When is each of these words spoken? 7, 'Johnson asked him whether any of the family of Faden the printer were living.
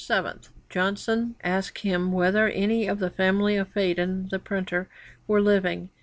7, 0.03 0.39
'Johnson 0.67 1.35
asked 1.43 1.77
him 1.83 2.11
whether 2.11 2.47
any 2.47 2.87
of 2.87 2.97
the 2.97 3.11
family 3.11 3.55
of 3.55 3.71
Faden 3.71 4.31
the 4.31 4.39
printer 4.39 4.89
were 5.27 5.39
living. 5.41 5.91